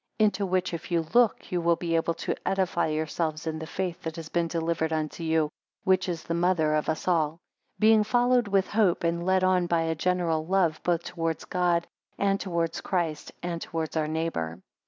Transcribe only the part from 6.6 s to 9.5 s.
of us all; being followed with hope, and led